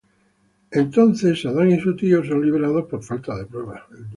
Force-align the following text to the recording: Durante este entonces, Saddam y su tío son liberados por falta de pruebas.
Durante 0.01 0.51
este 0.71 0.79
entonces, 0.79 1.41
Saddam 1.43 1.69
y 1.69 1.79
su 1.79 1.95
tío 1.95 2.23
son 2.25 2.43
liberados 2.43 2.87
por 2.89 3.03
falta 3.03 3.35
de 3.37 3.45
pruebas. 3.45 3.83